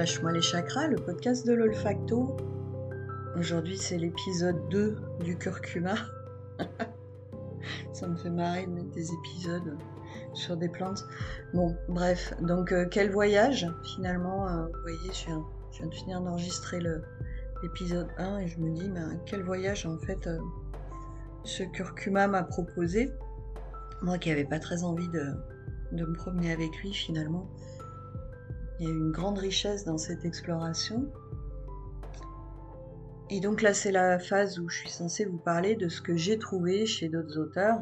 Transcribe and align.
Lâche-moi 0.00 0.32
les 0.32 0.40
chakras, 0.40 0.86
le 0.86 0.96
podcast 0.96 1.46
de 1.46 1.52
l'olfacto. 1.52 2.34
Aujourd'hui, 3.36 3.76
c'est 3.76 3.98
l'épisode 3.98 4.66
2 4.70 4.96
du 5.22 5.36
curcuma. 5.36 5.94
Ça 7.92 8.08
me 8.08 8.16
fait 8.16 8.30
marrer 8.30 8.64
de 8.64 8.70
mettre 8.70 8.92
des 8.92 9.12
épisodes 9.12 9.76
sur 10.32 10.56
des 10.56 10.70
plantes. 10.70 11.04
Bon, 11.52 11.76
bref, 11.90 12.32
donc 12.40 12.72
euh, 12.72 12.86
quel 12.90 13.10
voyage 13.10 13.70
finalement. 13.94 14.48
Euh, 14.48 14.68
vous 14.68 14.80
voyez, 14.80 15.12
je 15.12 15.26
viens, 15.26 15.86
de 15.86 15.94
finir 15.94 16.22
d'enregistrer 16.22 16.80
l'épisode 17.62 18.08
1 18.16 18.38
et 18.38 18.48
je 18.48 18.58
me 18.58 18.70
dis, 18.70 18.88
mais 18.88 19.02
quel 19.26 19.42
voyage 19.42 19.84
en 19.84 19.98
fait 19.98 20.26
euh, 20.26 20.38
ce 21.44 21.62
curcuma 21.62 22.26
m'a 22.26 22.42
proposé. 22.42 23.12
Moi 24.00 24.16
qui 24.16 24.30
n'avais 24.30 24.46
pas 24.46 24.60
très 24.60 24.82
envie 24.82 25.08
de 25.10 25.26
me 25.92 26.14
promener 26.14 26.52
avec 26.52 26.74
lui 26.78 26.94
finalement. 26.94 27.50
Il 28.80 28.88
y 28.88 28.88
a 28.88 28.94
une 28.94 29.12
grande 29.12 29.36
richesse 29.36 29.84
dans 29.84 29.98
cette 29.98 30.24
exploration. 30.24 31.06
Et 33.28 33.40
donc 33.40 33.60
là, 33.60 33.74
c'est 33.74 33.92
la 33.92 34.18
phase 34.18 34.58
où 34.58 34.70
je 34.70 34.78
suis 34.78 34.88
censée 34.88 35.26
vous 35.26 35.36
parler 35.36 35.76
de 35.76 35.90
ce 35.90 36.00
que 36.00 36.16
j'ai 36.16 36.38
trouvé 36.38 36.86
chez 36.86 37.10
d'autres 37.10 37.38
auteurs 37.38 37.78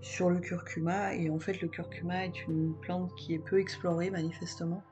sur 0.00 0.28
le 0.28 0.40
curcuma. 0.40 1.14
Et 1.14 1.30
en 1.30 1.38
fait, 1.38 1.60
le 1.62 1.68
curcuma 1.68 2.24
est 2.24 2.48
une 2.48 2.74
plante 2.80 3.14
qui 3.14 3.32
est 3.32 3.38
peu 3.38 3.60
explorée, 3.60 4.10
manifestement. 4.10 4.82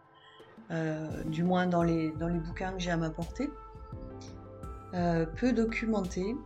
Euh, 0.70 1.24
du 1.24 1.42
moins 1.42 1.66
dans 1.66 1.82
les, 1.82 2.12
dans 2.12 2.28
les 2.28 2.38
bouquins 2.38 2.72
que 2.72 2.78
j'ai 2.78 2.92
à 2.92 2.96
m'apporter. 2.96 3.50
Euh, 4.94 5.26
peu 5.26 5.52
documentée. 5.52 6.36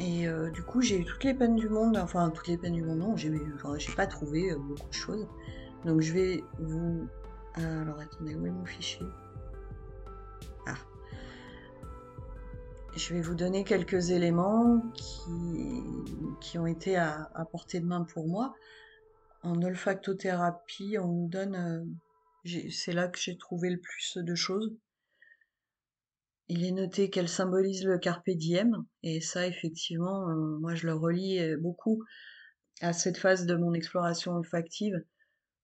Et 0.00 0.26
euh, 0.26 0.50
du 0.50 0.62
coup, 0.64 0.82
j'ai 0.82 0.98
eu 0.98 1.04
toutes 1.04 1.22
les 1.22 1.34
peines 1.34 1.54
du 1.54 1.68
monde, 1.68 1.96
enfin 1.98 2.30
toutes 2.30 2.48
les 2.48 2.58
peines 2.58 2.74
du 2.74 2.82
monde, 2.82 2.98
non, 2.98 3.16
j'ai 3.16 3.30
pas 3.94 4.08
trouvé 4.08 4.52
beaucoup 4.56 4.88
de 4.88 4.94
choses. 4.94 5.28
Donc 5.84 6.00
je 6.00 6.12
vais 6.12 6.44
vous 6.58 7.02
euh, 7.02 7.06
alors 7.54 8.00
attendez, 8.00 8.34
où 8.34 8.46
est 8.46 8.50
mon 8.50 8.64
fichier? 8.64 9.06
Ah. 10.66 10.76
Je 12.96 13.14
vais 13.14 13.20
vous 13.20 13.34
donner 13.34 13.64
quelques 13.64 14.10
éléments 14.10 14.82
qui, 16.40 16.58
ont 16.58 16.66
été 16.66 16.96
à, 16.96 17.30
portée 17.50 17.80
de 17.80 17.86
main 17.86 18.04
pour 18.04 18.26
moi. 18.26 18.54
En 19.42 19.60
olfactothérapie, 19.62 20.96
on 20.98 21.08
nous 21.08 21.28
donne... 21.28 21.54
Euh, 21.54 22.70
c'est 22.70 22.92
là 22.92 23.08
que 23.08 23.18
j'ai 23.18 23.38
trouvé 23.38 23.70
le 23.70 23.80
plus 23.80 24.18
de 24.18 24.34
choses. 24.34 24.76
Il 26.48 26.64
est 26.64 26.72
noté 26.72 27.08
qu'elle 27.08 27.28
symbolise 27.28 27.84
le 27.84 27.98
carpe 27.98 28.28
diem, 28.28 28.84
et 29.02 29.20
ça, 29.22 29.46
effectivement, 29.46 30.28
euh, 30.28 30.58
moi 30.58 30.74
je 30.74 30.86
le 30.86 30.92
relis 30.92 31.40
beaucoup 31.56 32.04
à 32.82 32.92
cette 32.92 33.16
phase 33.16 33.46
de 33.46 33.54
mon 33.54 33.72
exploration 33.72 34.32
olfactive 34.32 35.02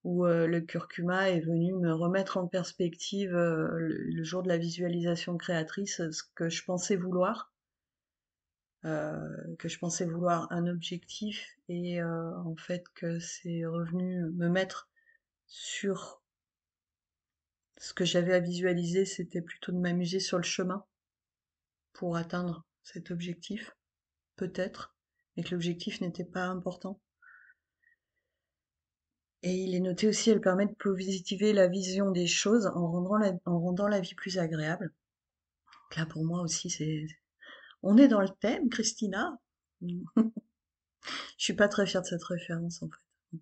où 0.04 0.24
euh, 0.26 0.46
le 0.46 0.60
curcuma 0.60 1.30
est 1.30 1.40
venu 1.40 1.74
me 1.74 1.92
remettre 1.92 2.38
en 2.38 2.46
perspective 2.46 3.34
euh, 3.34 3.68
le, 3.78 4.24
jour 4.24 4.42
de 4.42 4.48
la 4.48 4.58
visualisation 4.58 5.36
créatrice 5.36 6.00
ce 6.10 6.22
que 6.34 6.48
je 6.48 6.64
pensais 6.64 6.96
vouloir, 6.96 7.52
euh, 8.84 9.18
que 9.58 9.68
je 9.68 9.78
pensais 9.78 10.06
vouloir 10.06 10.50
un 10.50 10.66
objectif 10.66 11.58
et 11.68 12.02
en 12.02 12.56
fait 12.56 12.84
que 12.94 13.18
c'est 13.18 13.66
revenu 13.66 14.22
me 14.32 14.48
mettre 14.48 14.88
sur 15.46 16.22
ce 17.76 17.94
que 17.94 18.04
j'avais 18.04 18.34
à 18.34 18.40
visualiser, 18.40 19.04
c'était 19.04 19.40
plutôt 19.40 19.72
de 19.72 19.78
m'amuser 19.78 20.20
sur 20.20 20.36
le 20.36 20.44
chemin 20.44 20.84
pour 21.92 22.16
atteindre 22.16 22.66
cet 22.82 23.10
objectif, 23.10 23.74
peut-être, 24.36 24.94
mais 25.36 25.42
que 25.42 25.50
l'objectif 25.50 26.00
n'était 26.00 26.24
pas 26.24 26.44
important. 26.44 27.00
Et 29.42 29.54
il 29.54 29.74
est 29.74 29.80
noté 29.80 30.06
aussi, 30.06 30.30
elle 30.30 30.40
permet 30.40 30.66
de 30.66 30.74
positiver 30.74 31.52
la 31.52 31.66
vision 31.66 32.10
des 32.10 32.26
choses 32.26 32.66
en 32.66 32.90
rendant 32.90 33.16
la, 33.16 33.32
en 33.46 33.58
rendant 33.58 33.88
la 33.88 34.00
vie 34.00 34.14
plus 34.14 34.38
agréable. 34.38 34.92
Donc 35.90 35.96
là, 35.96 36.06
pour 36.06 36.24
moi 36.24 36.42
aussi, 36.42 36.68
c'est... 36.68 37.06
On 37.82 37.96
est 37.96 38.08
dans 38.08 38.20
le 38.20 38.28
thème, 38.28 38.68
Christina. 38.68 39.38
Je 39.80 39.92
suis 41.38 41.54
pas 41.54 41.68
très 41.68 41.86
fière 41.86 42.02
de 42.02 42.06
cette 42.06 42.24
référence, 42.24 42.82
en 42.82 42.88
fait. 42.88 43.38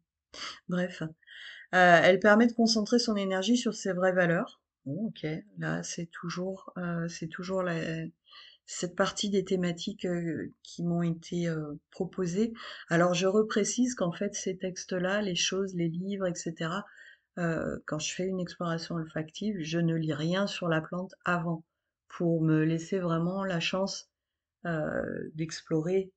Bref. 0.69 1.03
Euh, 1.03 2.01
elle 2.03 2.21
permet 2.21 2.47
de 2.47 2.53
concentrer 2.53 2.99
son 2.99 3.17
énergie 3.17 3.57
sur 3.57 3.75
ses 3.75 3.93
vraies 3.93 4.13
valeurs. 4.13 4.61
Bon, 4.87 5.09
ok, 5.09 5.27
là, 5.59 5.83
c'est 5.83 6.07
toujours, 6.07 6.73
euh, 6.79 7.09
c'est 7.09 7.27
toujours 7.27 7.63
la, 7.63 7.75
cette 8.71 8.95
partie 8.95 9.31
des 9.31 9.45
thématiques 9.45 10.07
qui 10.63 10.85
m'ont 10.85 11.03
été 11.03 11.51
proposées. 11.91 12.53
Alors 12.89 13.15
je 13.15 13.27
reprécise 13.27 13.95
qu'en 13.95 14.13
fait 14.13 14.35
ces 14.35 14.59
textes-là, 14.59 15.23
les 15.23 15.35
choses, 15.35 15.75
les 15.75 15.89
livres, 15.89 16.27
etc., 16.27 16.71
quand 17.37 17.99
je 17.99 18.15
fais 18.15 18.27
une 18.27 18.41
exploration 18.41 18.97
olfactive, 18.97 19.57
je 19.61 19.79
ne 19.79 19.95
lis 19.95 20.13
rien 20.13 20.47
sur 20.47 20.69
la 20.69 20.83
plante 20.83 21.15
avant 21.25 21.65
pour 22.09 22.43
me 22.43 22.63
laisser 22.63 22.99
vraiment 22.99 23.43
la 23.43 23.59
chance 23.59 24.11
d'explorer 25.35 26.13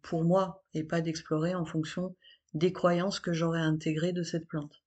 pour 0.00 0.24
moi 0.24 0.64
et 0.72 0.82
pas 0.82 1.02
d'explorer 1.02 1.54
en 1.54 1.66
fonction 1.66 2.16
des 2.54 2.72
croyances 2.72 3.20
que 3.20 3.34
j'aurais 3.34 3.60
intégrées 3.60 4.12
de 4.14 4.22
cette 4.22 4.48
plante. 4.48 4.82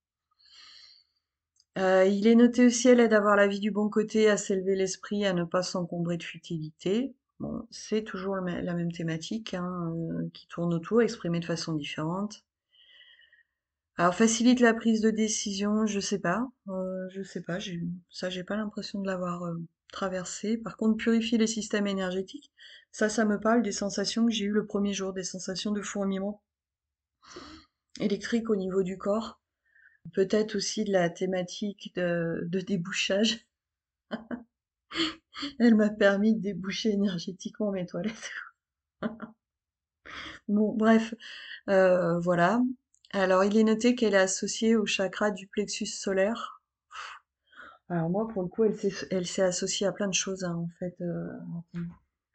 Euh, 1.78 2.06
il 2.06 2.28
est 2.28 2.35
noté 2.35 2.66
aussi, 2.66 2.89
à 2.89 2.94
avoir 2.94 3.35
la 3.35 3.47
vie 3.47 3.59
du 3.59 3.72
bon 3.72 3.89
côté, 3.89 4.29
à 4.29 4.38
s'élever 4.38 4.75
l'esprit, 4.75 5.25
à 5.25 5.34
ne 5.34 5.44
pas 5.44 5.63
s'encombrer 5.63 6.17
de 6.17 6.23
futilité. 6.23 7.16
Bon, 7.39 7.67
c'est 7.72 8.03
toujours 8.03 8.35
la 8.35 8.73
même 8.73 8.91
thématique 8.91 9.53
hein, 9.53 9.94
euh, 9.95 10.29
qui 10.34 10.47
tourne 10.47 10.73
autour, 10.73 11.01
exprimée 11.01 11.39
de 11.39 11.45
façon 11.45 11.73
différente. 11.73 12.44
Alors 13.97 14.16
facilite 14.16 14.59
la 14.59 14.73
prise 14.73 15.01
de 15.01 15.11
décision, 15.11 15.85
je 15.85 16.00
sais 16.00 16.19
pas, 16.19 16.47
euh, 16.67 17.07
je 17.11 17.22
sais 17.22 17.41
pas, 17.41 17.59
ça 18.09 18.29
j'ai 18.29 18.44
pas 18.44 18.55
l'impression 18.55 19.01
de 19.01 19.07
l'avoir 19.07 19.44
traversé. 19.91 20.57
Par 20.57 20.78
contre, 20.78 20.97
purifie 20.97 21.38
les 21.38 21.47
systèmes 21.47 21.85
énergétiques, 21.88 22.51
ça, 22.91 23.09
ça 23.09 23.25
me 23.25 23.40
parle 23.40 23.61
des 23.61 23.72
sensations 23.72 24.25
que 24.25 24.31
j'ai 24.31 24.45
eues 24.45 24.51
le 24.51 24.66
premier 24.66 24.94
jour, 24.94 25.13
des 25.13 25.23
sensations 25.23 25.72
de 25.72 25.81
fourmillement 25.81 26.41
électrique 28.00 28.50
au 28.50 28.55
niveau 28.55 28.84
du 28.84 28.97
corps. 28.97 29.40
Peut-être 30.14 30.56
aussi 30.56 30.84
de 30.84 30.91
la 30.91 31.09
thématique 31.09 31.94
de, 31.96 32.47
débouchage. 32.68 33.46
Elle 35.59 35.75
m'a 35.75 35.90
permis 35.90 36.36
de 36.36 36.41
déboucher 36.41 36.91
énergétiquement 36.91 37.72
mes 37.72 37.86
toilettes. 37.86 38.31
bon, 40.47 40.74
bref, 40.74 41.16
euh, 41.69 42.19
voilà. 42.19 42.62
Alors, 43.12 43.44
il 43.44 43.58
est 43.58 43.64
noté 43.64 43.96
qu'elle 43.96 44.14
est 44.14 44.18
associée 44.18 44.75
au 44.75 44.86
chakra 44.86 45.31
du 45.31 45.47
plexus 45.47 45.86
solaire. 45.86 46.62
Alors 47.90 48.09
moi, 48.09 48.28
pour 48.28 48.44
le 48.44 48.50
coup, 48.50 48.64
elle 48.64 49.28
s'est 49.28 49.41
associée 49.41 49.85
à 49.85 49.91
plein 49.91 50.08
de 50.08 50.14
choses, 50.14 50.44
hein, 50.44 50.56
en 50.56 50.70
fait. 50.80 50.96
Euh, 51.02 51.28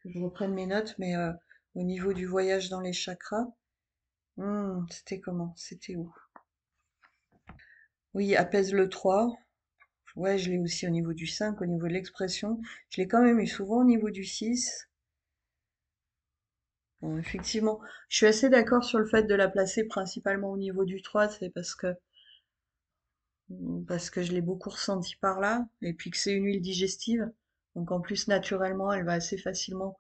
que 0.03 0.11
je 0.11 0.19
reprenne 0.19 0.55
mes 0.55 0.67
notes, 0.67 0.95
mais 0.99 1.17
euh, 1.17 1.33
au 1.75 1.83
niveau 1.83 2.13
du 2.13 2.27
voyage 2.27 2.69
dans 2.69 2.81
les 2.81 2.93
chakras, 2.93 3.47
hmm, 4.37 4.87
c'était 4.91 5.21
comment? 5.21 5.55
C'était 5.57 5.97
où? 5.97 6.15
Oui, 8.13 8.37
apaise 8.37 8.75
le 8.75 8.91
3. 8.91 9.35
Ouais, 10.17 10.39
je 10.39 10.51
l'ai 10.51 10.59
aussi 10.59 10.87
au 10.87 10.91
niveau 10.91 11.15
du 11.15 11.27
5, 11.27 11.61
au 11.63 11.67
niveau 11.67 11.89
de 11.89 11.95
l'expression. 11.95 12.61
Je 12.91 13.01
l'ai 13.01 13.09
quand 13.09 13.23
même 13.23 13.41
eu 13.41 13.47
souvent 13.47 13.81
au 13.81 13.85
niveau 13.85 14.11
du 14.11 14.25
6. 14.25 14.89
Bon, 17.01 17.19
effectivement, 17.19 17.81
je 18.09 18.19
suis 18.19 18.27
assez 18.27 18.49
d'accord 18.49 18.85
sur 18.85 19.01
le 19.01 19.07
fait 19.09 19.25
de 19.25 19.35
la 19.35 19.49
placer 19.49 19.83
principalement 19.83 20.53
au 20.53 20.57
niveau 20.57 20.85
du 20.85 21.03
3, 21.03 21.29
c'est 21.29 21.51
parce 21.51 21.75
que 21.75 21.89
parce 23.87 24.11
que 24.11 24.23
je 24.23 24.33
l'ai 24.33 24.41
beaucoup 24.41 24.71
ressenti 24.71 25.17
par 25.17 25.41
là, 25.41 25.67
et 25.83 25.93
puis 25.95 26.11
que 26.11 26.17
c'est 26.17 26.33
une 26.33 26.45
huile 26.45 26.61
digestive. 26.61 27.31
Donc 27.75 27.91
en 27.93 28.01
plus, 28.01 28.29
naturellement, 28.29 28.93
elle 28.93 29.05
va 29.05 29.13
assez 29.13 29.39
facilement 29.39 29.99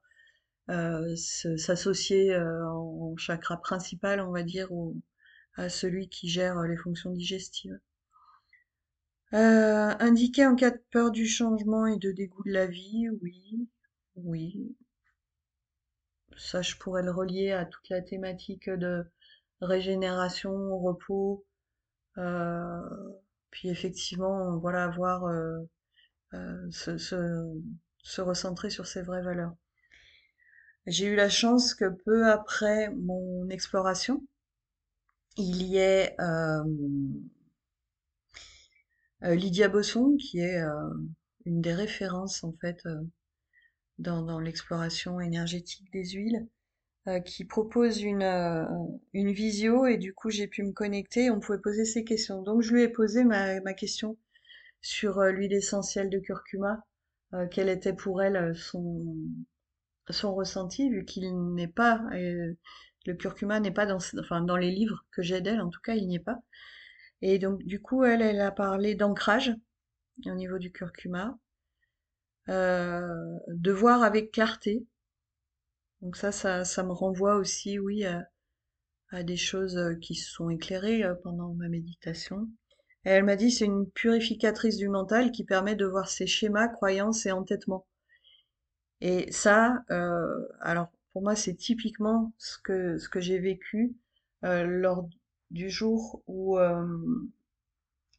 euh, 0.70 1.16
s'associer 1.16 2.34
euh, 2.34 2.68
en 2.68 3.16
chakra 3.16 3.60
principal, 3.60 4.20
on 4.20 4.32
va 4.32 4.42
dire, 4.42 4.68
à 5.56 5.68
celui 5.68 6.08
qui 6.08 6.28
gère 6.28 6.60
les 6.62 6.76
fonctions 6.76 7.10
digestives. 7.12 7.78
Euh, 9.34 9.94
indiquer 10.00 10.46
en 10.46 10.54
cas 10.54 10.70
de 10.70 10.82
peur 10.90 11.10
du 11.10 11.26
changement 11.26 11.86
et 11.86 11.98
de 11.98 12.12
dégoût 12.12 12.42
de 12.44 12.52
la 12.52 12.66
vie, 12.66 13.08
oui, 13.22 13.68
oui. 14.16 14.74
Ça, 16.38 16.62
je 16.62 16.76
pourrais 16.76 17.02
le 17.02 17.10
relier 17.10 17.52
à 17.52 17.66
toute 17.66 17.88
la 17.90 18.00
thématique 18.00 18.70
de 18.70 19.04
régénération, 19.60 20.78
repos. 20.78 21.44
Euh, 22.18 22.80
puis 23.50 23.68
effectivement, 23.68 24.56
voilà, 24.58 24.84
avoir 24.84 25.24
euh, 25.26 26.70
se, 26.70 26.96
se, 26.98 28.20
recentrer 28.20 28.70
sur 28.70 28.86
ses 28.86 29.02
vraies 29.02 29.22
valeurs. 29.22 29.54
J'ai 30.86 31.06
eu 31.06 31.16
la 31.16 31.28
chance 31.28 31.74
que 31.74 31.88
peu 32.04 32.30
après 32.30 32.90
mon 32.90 33.48
exploration, 33.50 34.26
il 35.36 35.62
y 35.62 35.76
ait 35.78 36.16
euh, 36.20 36.64
Lydia 39.22 39.68
Bosson, 39.68 40.16
qui 40.16 40.40
est 40.40 40.60
euh, 40.60 40.90
une 41.44 41.60
des 41.60 41.74
références 41.74 42.44
en 42.44 42.52
fait 42.60 42.84
euh, 42.86 43.02
dans, 43.98 44.38
l'exploration 44.38 45.20
énergétique 45.20 45.90
des 45.92 46.10
huiles, 46.10 46.46
qui 47.24 47.46
propose 47.46 48.02
une, 48.02 48.92
visio 49.14 49.86
et 49.86 49.96
du 49.96 50.12
coup 50.12 50.28
j'ai 50.28 50.46
pu 50.46 50.62
me 50.62 50.72
connecter, 50.72 51.30
on 51.30 51.40
pouvait 51.40 51.58
poser 51.58 51.86
ces 51.86 52.04
questions. 52.04 52.42
Donc 52.42 52.60
je 52.60 52.74
lui 52.74 52.82
ai 52.82 52.88
posé 52.88 53.24
ma, 53.24 53.60
question 53.72 54.18
sur 54.82 55.22
l'huile 55.22 55.54
essentielle 55.54 56.10
de 56.10 56.18
curcuma, 56.18 56.84
quel 57.50 57.70
était 57.70 57.94
pour 57.94 58.22
elle 58.22 58.54
son, 58.54 59.16
son 60.10 60.34
ressenti, 60.34 60.90
vu 60.90 61.06
qu'il 61.06 61.54
n'est 61.54 61.66
pas, 61.66 62.02
le 62.12 63.14
curcuma 63.14 63.58
n'est 63.58 63.72
pas 63.72 63.86
dans 63.86 64.56
les 64.56 64.70
livres 64.70 65.06
que 65.10 65.22
j'ai 65.22 65.40
d'elle, 65.40 65.62
en 65.62 65.70
tout 65.70 65.80
cas, 65.80 65.94
il 65.94 66.06
n'y 66.06 66.16
est 66.16 66.20
pas. 66.20 66.42
Et 67.22 67.38
donc, 67.38 67.62
du 67.64 67.80
coup, 67.80 68.04
elle, 68.04 68.22
elle 68.22 68.40
a 68.40 68.50
parlé 68.50 68.94
d'ancrage 68.94 69.52
au 70.26 70.34
niveau 70.34 70.58
du 70.58 70.72
curcuma, 70.72 71.38
euh, 72.48 73.38
de 73.48 73.72
voir 73.72 74.02
avec 74.02 74.32
clarté. 74.32 74.86
Donc 76.00 76.16
ça, 76.16 76.32
ça, 76.32 76.64
ça 76.64 76.82
me 76.82 76.92
renvoie 76.92 77.36
aussi, 77.36 77.78
oui, 77.78 78.04
à, 78.04 78.24
des 79.22 79.36
choses 79.36 79.76
euh, 79.76 79.94
qui 79.96 80.14
se 80.14 80.30
sont 80.30 80.50
éclairées 80.50 81.02
euh, 81.02 81.14
pendant 81.22 81.54
ma 81.54 81.68
méditation. 81.68 82.48
Elle 83.04 83.24
m'a 83.24 83.36
dit 83.36 83.50
c'est 83.50 83.64
une 83.64 83.90
purificatrice 83.90 84.76
du 84.76 84.88
mental 84.88 85.30
qui 85.32 85.44
permet 85.44 85.76
de 85.76 85.86
voir 85.86 86.08
ses 86.08 86.26
schémas, 86.26 86.68
croyances 86.68 87.26
et 87.26 87.32
entêtements. 87.32 87.86
Et 89.00 89.30
ça, 89.30 89.84
alors 90.60 90.88
pour 91.12 91.22
moi, 91.22 91.36
c'est 91.36 91.54
typiquement 91.54 92.32
ce 92.36 92.58
que 92.58 92.98
ce 92.98 93.08
que 93.08 93.20
j'ai 93.20 93.38
vécu 93.38 93.94
lors 94.42 95.08
du 95.50 95.70
jour 95.70 96.22
où 96.26 96.58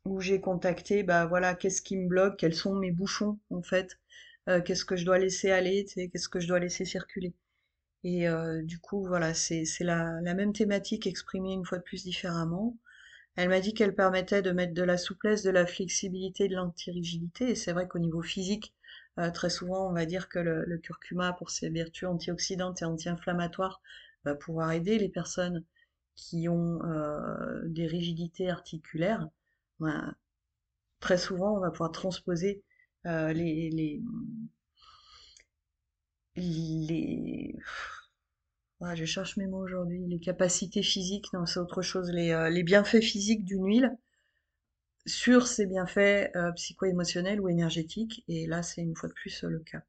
où 0.06 0.20
j'ai 0.22 0.42
contacté, 0.42 1.04
bah 1.04 1.26
voilà, 1.26 1.56
qu'est-ce 1.56 1.82
qui 1.82 1.98
me 1.98 2.08
bloque, 2.08 2.38
quels 2.38 2.56
sont 2.56 2.76
mes 2.76 2.92
bouchons 2.92 3.40
en 3.50 3.62
fait, 3.62 3.98
euh, 4.50 4.62
qu'est-ce 4.62 4.86
que 4.86 4.96
je 4.96 5.06
dois 5.06 5.20
laisser 5.20 5.52
aller, 5.52 5.86
qu'est-ce 5.86 6.30
que 6.30 6.40
je 6.40 6.48
dois 6.48 6.60
laisser 6.60 6.86
circuler. 6.86 7.34
Et 8.04 8.30
euh, 8.30 8.64
du 8.64 8.80
coup, 8.80 9.06
voilà, 9.08 9.34
c'est 9.34 9.66
la, 9.82 10.20
la 10.24 10.34
même 10.36 10.54
thématique 10.54 11.08
exprimée 11.08 11.54
une 11.54 11.66
fois 11.66 11.80
de 11.80 11.84
plus 11.84 12.04
différemment. 12.04 12.78
Elle 13.36 13.50
m'a 13.50 13.62
dit 13.62 13.74
qu'elle 13.74 13.96
permettait 13.96 14.42
de 14.42 14.52
mettre 14.52 14.74
de 14.74 14.84
la 14.84 14.98
souplesse, 14.98 15.44
de 15.44 15.52
la 15.52 15.66
flexibilité, 15.68 16.48
de 16.50 16.56
l'antirigidité. 16.56 17.52
Et 17.52 17.56
c'est 17.56 17.74
vrai 17.74 17.88
qu'au 17.88 18.00
niveau 18.00 18.22
physique, 18.22 18.74
euh, 19.20 19.32
très 19.32 19.50
souvent, 19.50 19.90
on 19.90 19.94
va 19.94 20.06
dire 20.06 20.30
que 20.30 20.40
le, 20.40 20.66
le, 20.66 20.78
curcuma, 20.78 21.34
pour 21.34 21.52
ses 21.52 21.70
vertus 21.70 22.08
antioxydantes 22.10 22.82
et 22.82 22.86
anti-inflammatoires, 22.86 23.82
va 24.26 24.36
pouvoir 24.36 24.72
aider 24.72 24.98
les 25.00 25.10
personnes 25.10 25.64
qui 26.16 26.50
ont 26.50 26.84
euh, 26.84 27.62
des 27.68 27.88
rigidités 27.88 28.50
articulaires 28.50 29.28
très 31.00 31.18
souvent, 31.18 31.56
on 31.56 31.60
va 31.60 31.72
pouvoir 31.72 31.92
transposer 31.92 32.64
euh, 33.06 33.32
les, 33.32 34.02
les, 36.36 37.56
je 38.96 39.06
cherche 39.06 39.38
mes 39.38 39.48
mots 39.48 39.64
aujourd'hui, 39.64 40.06
les 40.08 40.20
capacités 40.20 40.84
physiques, 40.84 41.32
non, 41.34 41.46
c'est 41.46 41.60
autre 41.60 41.82
chose, 41.82 42.12
les, 42.12 42.32
euh, 42.32 42.50
les 42.50 42.64
bienfaits 42.64 43.02
physiques 43.02 43.46
d'une 43.46 43.66
huile 43.66 43.98
sur 45.06 45.48
ses 45.48 45.66
bienfaits 45.66 46.32
psycho-émotionnels 46.56 47.42
ou 47.42 47.48
énergétiques, 47.48 48.24
et 48.28 48.46
là, 48.46 48.62
c'est 48.62 48.82
une 48.82 48.96
fois 48.96 49.10
de 49.10 49.14
plus 49.14 49.44
le 49.44 49.60
cas. 49.60 49.82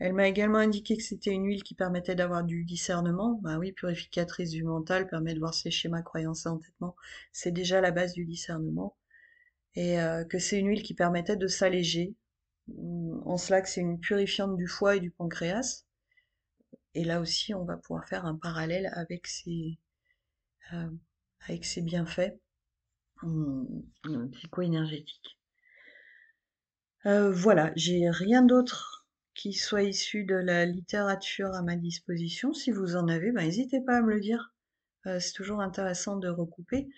Elle 0.00 0.14
m'a 0.14 0.26
également 0.26 0.58
indiqué 0.58 0.96
que 0.96 1.02
c'était 1.02 1.30
une 1.30 1.44
huile 1.44 1.62
qui 1.62 1.74
permettait 1.74 2.14
d'avoir 2.14 2.42
du 2.42 2.64
discernement. 2.64 3.38
Bah 3.42 3.58
oui, 3.58 3.72
purificatrice 3.72 4.50
du 4.50 4.64
mental, 4.64 5.06
permet 5.06 5.34
de 5.34 5.38
voir 5.38 5.54
ses 5.54 5.70
schémas, 5.70 6.02
croyances 6.02 6.46
et 6.46 6.48
entêtements. 6.48 6.96
C'est 7.32 7.52
déjà 7.52 7.80
la 7.82 7.90
base 7.90 8.14
du 8.14 8.24
discernement 8.24 8.96
et 9.74 10.00
euh, 10.00 10.24
que 10.24 10.38
c'est 10.38 10.58
une 10.58 10.68
huile 10.68 10.82
qui 10.82 10.94
permettait 10.94 11.36
de 11.36 11.46
s'alléger. 11.46 12.14
En 13.24 13.36
cela 13.36 13.64
c'est 13.64 13.80
une 13.80 14.00
purifiante 14.00 14.56
du 14.56 14.66
foie 14.66 14.96
et 14.96 15.00
du 15.00 15.10
pancréas. 15.10 15.84
Et 16.94 17.04
là 17.04 17.20
aussi, 17.20 17.54
on 17.54 17.64
va 17.64 17.76
pouvoir 17.76 18.08
faire 18.08 18.26
un 18.26 18.36
parallèle 18.36 18.90
avec 18.94 19.26
ses, 19.26 19.78
euh, 20.72 20.90
avec 21.46 21.64
ses 21.64 21.82
bienfaits 21.82 22.32
psycho-énergétiques. 24.32 25.38
Euh, 27.06 27.30
voilà, 27.30 27.72
j'ai 27.76 28.08
rien 28.10 28.42
d'autre 28.42 28.99
qui 29.34 29.52
soit 29.52 29.82
issu 29.82 30.24
de 30.24 30.34
la 30.34 30.66
littérature 30.66 31.52
à 31.54 31.62
ma 31.62 31.76
disposition. 31.76 32.52
Si 32.52 32.70
vous 32.70 32.96
en 32.96 33.08
avez, 33.08 33.32
ben, 33.32 33.44
n'hésitez 33.44 33.80
pas 33.80 33.98
à 33.98 34.02
me 34.02 34.10
le 34.10 34.20
dire. 34.20 34.52
c'est 35.04 35.32
toujours 35.32 35.60
intéressant 35.60 36.16
de 36.16 36.28
recouper. 36.28 36.88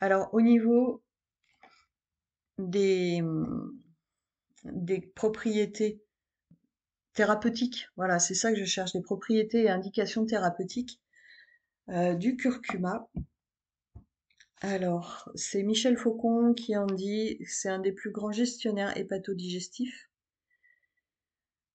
Alors, 0.00 0.28
au 0.32 0.40
niveau 0.40 1.02
des, 2.58 3.22
des 4.64 5.00
propriétés 5.00 6.02
thérapeutiques. 7.14 7.88
Voilà, 7.96 8.18
c'est 8.18 8.34
ça 8.34 8.52
que 8.52 8.58
je 8.58 8.64
cherche, 8.64 8.92
des 8.92 9.02
propriétés 9.02 9.64
et 9.64 9.70
indications 9.70 10.26
thérapeutiques 10.26 11.00
euh, 11.88 12.14
du 12.14 12.36
curcuma. 12.36 13.08
Alors, 14.60 15.28
c'est 15.34 15.62
Michel 15.62 15.96
Faucon 15.96 16.54
qui 16.54 16.76
en 16.76 16.86
dit, 16.86 17.38
c'est 17.46 17.68
un 17.68 17.80
des 17.80 17.92
plus 17.92 18.12
grands 18.12 18.32
gestionnaires 18.32 18.96
hépatodigestifs. 18.96 20.08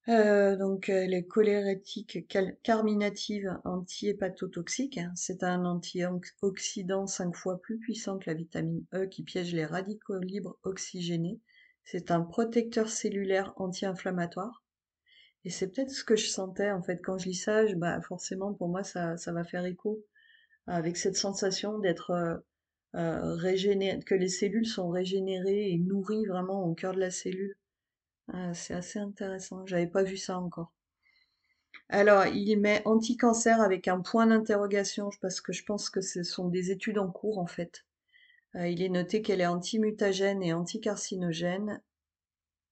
Euh, 0.09 0.55
donc, 0.55 0.87
elle 0.87 1.13
est 1.13 1.25
cholérétique 1.25 2.27
carminative 2.63 3.59
anti-hépatotoxique. 3.65 4.99
C'est 5.15 5.43
un 5.43 5.65
antioxydant 5.65 7.07
5 7.07 7.35
fois 7.35 7.61
plus 7.61 7.77
puissant 7.77 8.17
que 8.17 8.29
la 8.29 8.33
vitamine 8.33 8.85
E 8.93 9.05
qui 9.05 9.23
piège 9.23 9.53
les 9.53 9.65
radicaux 9.65 10.19
libres 10.19 10.57
oxygénés. 10.63 11.41
C'est 11.83 12.11
un 12.11 12.21
protecteur 12.21 12.89
cellulaire 12.89 13.53
anti-inflammatoire. 13.57 14.63
Et 15.45 15.49
c'est 15.49 15.67
peut-être 15.69 15.91
ce 15.91 16.03
que 16.03 16.15
je 16.15 16.27
sentais 16.27 16.71
en 16.71 16.81
fait 16.83 17.01
quand 17.01 17.17
je 17.17 17.27
lis 17.29 17.35
ça. 17.35 17.63
bah 17.75 18.01
forcément 18.01 18.53
pour 18.53 18.69
moi 18.69 18.83
ça, 18.83 19.15
va 19.27 19.43
faire 19.43 19.65
écho 19.65 20.03
avec 20.67 20.97
cette 20.97 21.15
sensation 21.15 21.79
d'être 21.79 22.11
euh, 22.11 22.37
euh 22.95 23.99
que 24.05 24.15
les 24.15 24.29
cellules 24.29 24.67
sont 24.67 24.89
régénérées 24.89 25.71
et 25.71 25.77
nourries 25.77 26.25
vraiment 26.25 26.65
au 26.65 26.73
cœur 26.75 26.93
de 26.93 26.99
la 26.99 27.11
cellule. 27.11 27.55
Ah, 28.31 28.53
c'est 28.53 28.73
assez 28.73 28.99
intéressant, 28.99 29.65
j'avais 29.65 29.85
pas 29.87 30.03
vu 30.03 30.15
ça 30.15 30.39
encore. 30.39 30.71
Alors, 31.89 32.25
il 32.27 32.55
met 32.57 32.81
anti-cancer 32.85 33.59
avec 33.61 33.87
un 33.89 33.99
point 34.01 34.27
d'interrogation 34.27 35.09
parce 35.21 35.41
que 35.41 35.51
je 35.53 35.63
pense 35.65 35.89
que 35.89 35.99
ce 36.01 36.23
sont 36.23 36.47
des 36.47 36.71
études 36.71 36.97
en 36.97 37.09
cours 37.11 37.39
en 37.39 37.47
fait. 37.47 37.85
Euh, 38.55 38.67
il 38.67 38.81
est 38.81 38.89
noté 38.89 39.21
qu'elle 39.21 39.41
est 39.41 39.47
anti-mutagène 39.47 40.43
et 40.43 40.53
anti-carcinogène. 40.53 41.81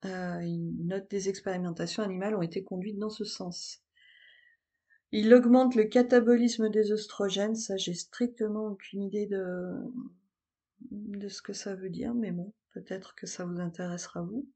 Euh, 0.05 0.41
il 0.43 0.85
note 0.87 1.09
des 1.09 1.29
expérimentations 1.29 2.03
animales 2.03 2.35
ont 2.35 2.41
été 2.41 2.63
conduites 2.63 2.99
dans 2.99 3.09
ce 3.09 3.25
sens. 3.25 3.81
Il 5.11 5.33
augmente 5.33 5.75
le 5.75 5.85
catabolisme 5.85 6.69
des 6.69 6.91
oestrogènes, 6.91 7.55
ça 7.55 7.75
j'ai 7.77 7.95
strictement 7.95 8.67
aucune 8.67 9.01
idée 9.01 9.25
de, 9.25 9.73
de 10.91 11.27
ce 11.27 11.41
que 11.41 11.53
ça 11.53 11.75
veut 11.75 11.89
dire, 11.89 12.13
mais 12.13 12.31
bon, 12.31 12.53
peut-être 12.71 13.15
que 13.15 13.25
ça 13.27 13.45
vous 13.45 13.59
intéressera 13.59 14.21
vous 14.21 14.47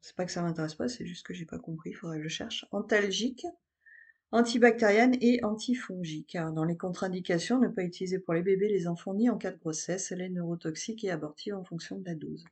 c'est 0.00 0.16
pas 0.16 0.24
que 0.24 0.32
ça 0.32 0.42
m'intéresse 0.42 0.74
pas, 0.74 0.88
c'est 0.88 1.06
juste 1.06 1.26
que 1.26 1.34
j'ai 1.34 1.46
pas 1.46 1.58
compris, 1.58 1.90
il 1.90 1.94
faudrait 1.94 2.18
que 2.18 2.24
je 2.24 2.28
cherche. 2.28 2.66
Antalgique, 2.72 3.46
antibactérienne 4.30 5.16
et 5.20 5.44
antifongique. 5.44 6.36
Dans 6.54 6.64
les 6.64 6.76
contre-indications, 6.76 7.58
ne 7.58 7.68
pas 7.68 7.82
utiliser 7.82 8.18
pour 8.18 8.34
les 8.34 8.42
bébés, 8.42 8.68
les 8.68 8.88
enfants 8.88 9.14
ni 9.14 9.30
en 9.30 9.38
cas 9.38 9.50
de 9.50 9.58
grossesse. 9.58 10.12
Elle 10.12 10.22
est 10.22 10.30
neurotoxique 10.30 11.04
et 11.04 11.10
abortive 11.10 11.54
en 11.54 11.64
fonction 11.64 11.98
de 11.98 12.04
la 12.04 12.14
dose. 12.14 12.44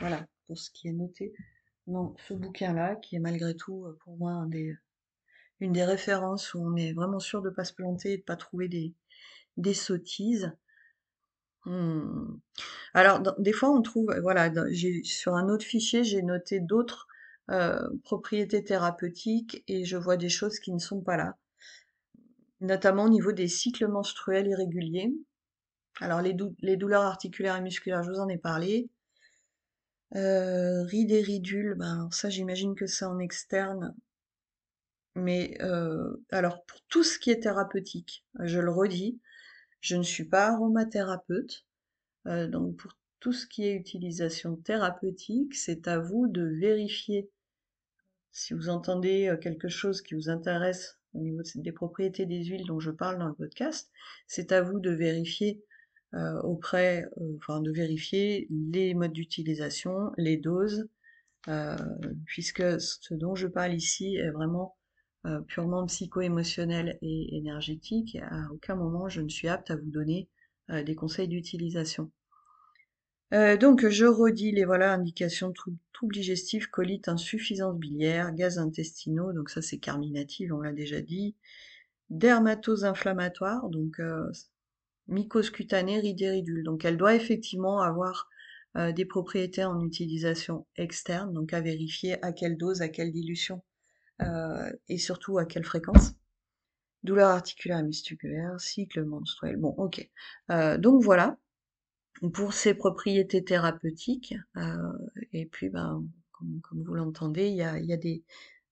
Voilà, 0.00 0.26
pour 0.46 0.58
ce 0.58 0.70
qui 0.70 0.88
est 0.88 0.92
noté 0.92 1.32
dans 1.86 2.14
ce 2.28 2.34
bouquin-là, 2.34 2.96
qui 2.96 3.16
est 3.16 3.20
malgré 3.20 3.56
tout 3.56 3.86
euh, 3.86 3.98
pour 4.04 4.16
moi 4.18 4.46
une 5.60 5.72
des 5.72 5.84
références 5.84 6.54
où 6.54 6.60
on 6.60 6.76
est 6.76 6.92
vraiment 6.92 7.18
sûr 7.18 7.42
de 7.42 7.48
ne 7.48 7.54
pas 7.54 7.64
se 7.64 7.72
planter 7.72 8.12
et 8.12 8.18
de 8.18 8.22
pas 8.22 8.36
trouver 8.36 8.68
des 9.56 9.74
sottises. 9.74 10.52
Mmh. 11.68 12.40
Alors, 12.94 13.20
des 13.38 13.52
fois, 13.52 13.70
on 13.70 13.82
trouve, 13.82 14.14
voilà, 14.22 14.50
sur 15.04 15.34
un 15.34 15.48
autre 15.50 15.64
fichier, 15.64 16.02
j'ai 16.02 16.22
noté 16.22 16.60
d'autres 16.60 17.06
euh, 17.50 17.78
propriétés 18.04 18.64
thérapeutiques 18.64 19.64
et 19.68 19.84
je 19.84 19.98
vois 19.98 20.16
des 20.16 20.30
choses 20.30 20.60
qui 20.60 20.72
ne 20.72 20.78
sont 20.78 21.02
pas 21.02 21.18
là, 21.18 21.36
notamment 22.60 23.04
au 23.04 23.08
niveau 23.10 23.32
des 23.32 23.48
cycles 23.48 23.86
menstruels 23.86 24.46
irréguliers. 24.46 25.12
Alors, 26.00 26.22
les, 26.22 26.32
douleurs 26.76 27.02
articulaires 27.02 27.56
et 27.56 27.60
musculaires, 27.60 28.02
je 28.02 28.10
vous 28.12 28.20
en 28.20 28.28
ai 28.28 28.38
parlé. 28.38 28.88
Euh, 30.16 30.84
rides 30.84 31.10
et 31.10 31.20
ridules, 31.20 31.74
ben, 31.74 32.08
ça, 32.12 32.30
j'imagine 32.30 32.74
que 32.74 32.86
c'est 32.86 33.04
en 33.04 33.18
externe. 33.18 33.94
Mais 35.16 35.58
euh, 35.60 36.24
alors, 36.30 36.64
pour 36.64 36.80
tout 36.88 37.04
ce 37.04 37.18
qui 37.18 37.30
est 37.30 37.42
thérapeutique, 37.42 38.24
je 38.40 38.58
le 38.58 38.70
redis, 38.70 39.20
je 39.80 39.96
ne 39.96 40.02
suis 40.02 40.24
pas 40.24 40.48
aromathérapeute, 40.48 41.64
euh, 42.26 42.48
donc 42.48 42.76
pour 42.76 42.92
tout 43.20 43.32
ce 43.32 43.46
qui 43.46 43.64
est 43.64 43.74
utilisation 43.74 44.56
thérapeutique, 44.56 45.54
c'est 45.54 45.88
à 45.88 45.98
vous 45.98 46.28
de 46.28 46.42
vérifier 46.60 47.30
si 48.30 48.54
vous 48.54 48.68
entendez 48.68 49.28
euh, 49.28 49.36
quelque 49.36 49.68
chose 49.68 50.02
qui 50.02 50.14
vous 50.14 50.28
intéresse 50.28 50.98
au 51.14 51.20
niveau 51.20 51.42
des 51.54 51.72
propriétés 51.72 52.26
des 52.26 52.44
huiles 52.44 52.66
dont 52.66 52.80
je 52.80 52.90
parle 52.90 53.18
dans 53.18 53.28
le 53.28 53.34
podcast, 53.34 53.90
c'est 54.26 54.52
à 54.52 54.62
vous 54.62 54.78
de 54.78 54.90
vérifier 54.90 55.64
euh, 56.14 56.40
auprès, 56.42 57.06
enfin 57.36 57.60
de 57.60 57.72
vérifier 57.72 58.46
les 58.50 58.94
modes 58.94 59.12
d'utilisation, 59.12 60.12
les 60.16 60.36
doses, 60.36 60.88
puisque 62.26 62.78
ce 62.78 63.14
dont 63.14 63.34
je 63.34 63.46
parle 63.46 63.72
ici 63.72 64.16
est 64.16 64.30
vraiment 64.30 64.77
euh, 65.26 65.40
purement 65.40 65.84
psycho-émotionnel 65.86 66.96
et 67.02 67.36
énergétique, 67.36 68.16
à 68.30 68.52
aucun 68.52 68.76
moment 68.76 69.08
je 69.08 69.20
ne 69.20 69.28
suis 69.28 69.48
apte 69.48 69.68
à 69.72 69.76
vous 69.76 69.90
donner 69.90 70.28
euh, 70.70 70.84
des 70.84 70.94
conseils 70.94 71.26
d'utilisation. 71.26 72.12
Euh, 73.34 73.56
donc, 73.56 73.86
je 73.88 74.06
redis 74.06 74.52
les 74.52 74.64
voilà 74.64 74.92
indications 74.92 75.52
troubles 75.52 76.14
digestifs, 76.14 76.68
colite, 76.68 77.08
insuffisance 77.08 77.76
biliaire, 77.76 78.32
gaz 78.32 78.58
intestinaux, 78.58 79.32
donc 79.32 79.50
ça 79.50 79.60
c'est 79.60 79.78
carminative, 79.78 80.54
on 80.54 80.60
l'a 80.60 80.72
déjà 80.72 81.00
dit. 81.00 81.34
Dermatose 82.10 82.84
inflammatoire, 82.84 83.68
donc 83.70 84.00
mycose 85.08 85.50
cutanée, 85.50 86.00
ridéridule. 86.00 86.62
Donc 86.62 86.84
elle 86.84 86.96
doit 86.96 87.14
effectivement 87.14 87.80
avoir 87.80 88.30
des 88.76 89.04
propriétés 89.04 89.64
en 89.64 89.80
utilisation 89.84 90.66
externe, 90.76 91.34
donc 91.34 91.52
à 91.52 91.60
vérifier 91.60 92.24
à 92.24 92.32
quelle 92.32 92.56
dose, 92.56 92.80
à 92.80 92.88
quelle 92.88 93.12
dilution 93.12 93.62
euh, 94.22 94.70
et 94.88 94.98
surtout 94.98 95.38
à 95.38 95.46
quelle 95.46 95.64
fréquence? 95.64 96.14
Douleur 97.04 97.30
articulaire 97.30 97.78
et 97.78 97.84
musculaire, 97.84 98.60
cycle 98.60 99.04
menstruel. 99.04 99.56
Bon, 99.56 99.74
ok. 99.78 100.10
donc 100.78 101.02
voilà 101.02 101.38
pour 102.32 102.52
ses 102.52 102.74
propriétés 102.74 103.44
thérapeutiques. 103.44 104.34
Euh, 104.56 104.92
et 105.32 105.46
puis, 105.46 105.68
ben, 105.68 106.04
comme, 106.32 106.60
vous 106.84 106.94
l'entendez, 106.94 107.48
il 107.48 107.56
y 107.56 107.62
a, 107.62 107.96
des, 107.96 108.24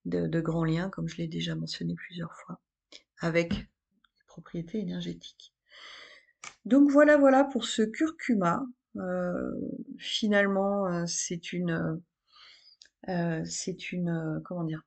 de, 0.04 0.40
grands 0.40 0.64
liens, 0.64 0.90
comme 0.90 1.08
je 1.08 1.16
l'ai 1.16 1.28
déjà 1.28 1.54
mentionné 1.54 1.94
plusieurs 1.94 2.34
fois, 2.34 2.60
avec 3.18 3.54
les 3.54 4.24
propriétés 4.26 4.78
énergétiques. 4.78 5.52
Donc 6.64 6.90
voilà, 6.90 7.16
voilà 7.16 7.44
pour 7.44 7.64
ce 7.64 7.82
curcuma. 7.82 8.64
Euh, 8.96 9.52
finalement, 9.98 10.86
euh, 10.86 11.04
c'est 11.06 11.52
une, 11.52 12.00
c'est 13.44 13.92
une, 13.92 14.40
comment 14.44 14.64
dire, 14.64 14.82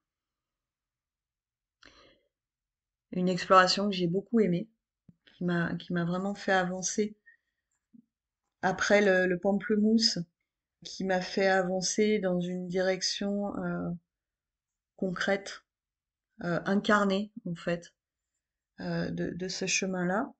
une 3.11 3.29
exploration 3.29 3.89
que 3.89 3.95
j'ai 3.95 4.07
beaucoup 4.07 4.39
aimée, 4.39 4.69
qui 5.37 5.43
m'a, 5.45 6.05
vraiment 6.05 6.35
fait 6.35 6.51
avancer 6.51 7.15
après 8.61 9.01
le, 9.01 9.37
pamplemousse 9.37 10.19
qui 10.83 11.03
m'a 11.03 11.21
fait 11.21 11.47
avancer 11.47 12.19
dans 12.19 12.39
une 12.39 12.67
direction 12.67 13.55
euh, 13.57 13.89
concrète, 14.95 15.63
euh, 16.43 16.59
incarnée 16.65 17.31
en 17.45 17.55
fait, 17.55 17.93
euh, 18.79 19.09
de, 19.11 19.47
ce 19.47 19.65
chemin-là. 19.65 20.33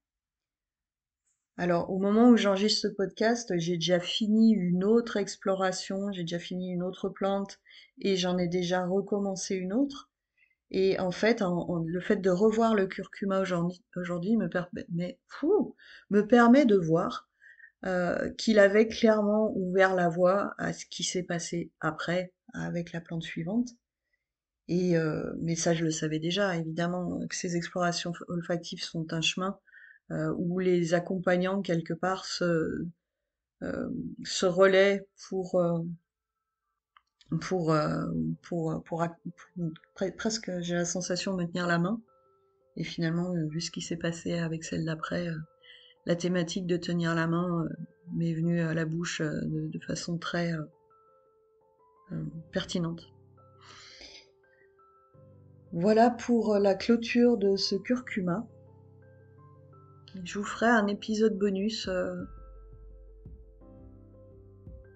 Alors 1.58 1.90
au 1.90 1.98
moment 1.98 2.30
où 2.30 2.38
j'enregistre 2.38 2.88
ce 2.88 2.94
podcast, 2.94 3.52
j'ai 3.58 3.76
déjà 3.76 4.00
fini 4.00 4.54
une 4.54 4.86
autre 4.86 5.18
exploration, 5.18 6.12
j'ai 6.14 6.24
déjà 6.24 6.40
fini 6.40 6.72
une 6.72 6.84
autre 6.84 7.10
plante 7.10 7.60
et 8.00 8.16
j'en 8.16 8.38
ai 8.38 8.48
déjà 8.48 8.86
recommencé 8.86 9.56
une 9.56 9.74
autre. 9.74 10.09
Et 10.72 11.00
en 11.00 11.12
fait, 11.12 11.42
le 11.42 12.00
fait 12.00 12.18
de 12.18 12.30
revoir 12.30 12.76
le 12.76 12.86
curcuma 12.86 13.42
aujourd'hui 13.96 14.38
me, 14.38 14.48
permet, 14.48 15.20
me 16.10 16.22
permet 16.28 16.66
de 16.66 16.78
voir 16.78 17.28
euh, 17.86 18.30
qu'il 18.34 18.60
avait 18.60 18.88
clairement 18.88 19.52
ouvert 19.56 19.96
la 19.96 20.10
voie 20.10 20.54
à 20.58 20.74
ce 20.74 20.86
qui 20.86 21.04
s'est 21.04 21.24
passé 21.24 21.72
après 21.80 22.34
avec 22.54 22.92
la 22.92 23.02
plante 23.02 23.24
suivante. 23.24 23.70
Et 24.68 24.96
euh, 24.96 25.34
mais 25.40 25.56
ça, 25.56 25.74
je 25.74 25.84
le 25.84 25.92
savais 25.92 26.20
déjà, 26.20 26.56
évidemment, 26.56 27.26
que 27.28 27.36
ces 27.36 27.56
explorations 27.56 28.14
olfactives 28.28 28.84
sont 28.84 29.12
un 29.12 29.22
chemin 29.22 29.58
euh, 30.12 30.32
où 30.38 30.60
les 30.60 30.94
accompagnants 30.94 31.62
quelque 31.62 31.94
part 31.94 32.26
se, 32.26 32.86
se 34.24 34.46
relaient 34.46 35.08
pour 35.28 35.60
pour, 37.42 37.76
pour, 38.42 38.84
pour, 38.84 39.08
presque 40.18 40.52
j'ai 40.62 40.76
la 40.76 40.86
sensation 40.86 41.34
de 41.34 41.44
me 41.44 41.48
tenir 41.48 41.68
la 41.68 41.78
main. 41.78 42.02
Et 42.76 42.84
finalement, 42.84 43.34
vu 43.50 43.62
ce 43.62 43.72
qui 43.72 43.82
s'est 43.82 43.98
passé 43.98 44.34
avec 44.34 44.64
celle 44.64 44.86
d'après, 44.86 45.28
la 46.06 46.16
thématique 46.16 46.66
de 46.66 46.78
tenir 46.78 47.14
la 47.14 47.28
main 47.28 47.64
euh, 47.64 47.70
m'est 48.16 48.34
venue 48.34 48.62
à 48.62 48.74
la 48.74 48.86
bouche 48.86 49.22
euh, 49.22 49.42
de, 49.44 49.80
façon 49.80 50.18
très 50.18 50.54
euh, 50.54 52.24
pertinente. 52.52 53.14
Voilà 55.72 56.10
pour 56.10 56.58
la 56.58 56.74
clôture 56.74 57.38
de 57.38 57.56
ce 57.56 57.76
curcuma. 57.76 58.48
Je 60.24 60.40
vous 60.40 60.46
ferai 60.46 60.66
un 60.66 60.88
épisode 60.88 61.38
bonus 61.38 61.88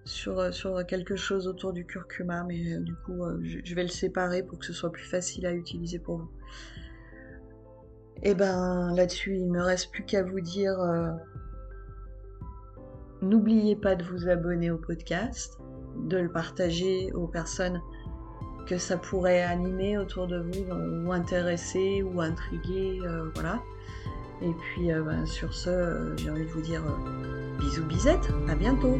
sur, 0.05 0.53
sur 0.53 0.85
quelque 0.85 1.15
chose 1.15 1.47
autour 1.47 1.73
du 1.73 1.85
curcuma, 1.85 2.43
mais 2.43 2.77
du 2.79 2.93
coup, 2.93 3.23
je 3.41 3.75
vais 3.75 3.83
le 3.83 3.89
séparer 3.89 4.43
pour 4.43 4.59
que 4.59 4.65
ce 4.65 4.73
soit 4.73 4.91
plus 4.91 5.05
facile 5.05 5.45
à 5.45 5.53
utiliser 5.53 5.99
pour 5.99 6.17
vous. 6.17 6.29
Et 8.25 8.29
eh 8.29 8.35
ben 8.35 8.93
là-dessus, 8.95 9.35
il 9.35 9.51
me 9.51 9.61
reste 9.61 9.91
plus 9.91 10.05
qu'à 10.05 10.23
vous 10.23 10.39
dire 10.39 10.79
euh, 10.79 11.09
n'oubliez 13.21 13.75
pas 13.75 13.95
de 13.95 14.03
vous 14.05 14.29
abonner 14.29 14.71
au 14.71 14.77
podcast, 14.77 15.57
de 16.07 16.17
le 16.17 16.31
partager 16.31 17.11
aux 17.11 17.27
personnes 17.27 17.81
que 18.65 18.77
ça 18.77 18.95
pourrait 18.95 19.41
animer 19.41 19.97
autour 19.97 20.27
de 20.27 20.39
vous 20.39 21.05
ou 21.05 21.11
intéresser 21.11 22.01
ou 22.01 22.21
intriguer, 22.21 23.01
euh, 23.03 23.29
voilà. 23.35 23.61
Et 24.41 24.51
puis 24.61 24.93
euh, 24.93 25.01
ben, 25.01 25.25
sur 25.25 25.53
ce, 25.53 26.13
j'ai 26.15 26.29
envie 26.29 26.45
de 26.45 26.51
vous 26.51 26.61
dire 26.61 26.81
bisous 27.59 27.85
bisettes, 27.85 28.29
à 28.47 28.55
bientôt 28.55 28.97